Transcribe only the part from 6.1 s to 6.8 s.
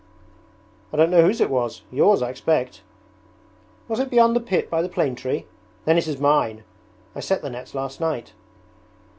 mine!